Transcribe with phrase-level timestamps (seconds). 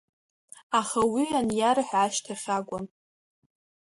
[0.79, 2.85] Аха уи аниарҳәа ашьҭахь акәын.